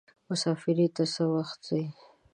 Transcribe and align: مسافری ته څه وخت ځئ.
مسافری 0.29 0.87
ته 0.95 1.03
څه 1.13 1.23
وخت 1.33 1.59
ځئ. 1.67 1.83